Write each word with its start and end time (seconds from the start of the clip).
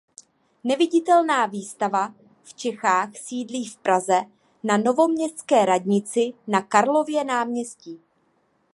Neviditelná 0.63 1.45
výstava 1.45 2.13
v 2.43 2.53
Čechách 2.53 3.17
sídlí 3.17 3.67
v 3.69 3.77
Praze 3.77 4.21
na 4.63 4.77
Novoměstské 4.77 5.65
radnici 5.65 6.33
na 6.47 6.61
Karlově 6.61 7.23
náměstí. 7.23 7.99